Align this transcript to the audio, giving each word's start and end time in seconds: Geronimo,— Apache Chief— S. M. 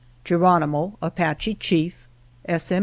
Geronimo,— 0.23 0.97
Apache 1.03 1.53
Chief— 1.53 2.07
S. 2.49 2.71
M. 2.71 2.79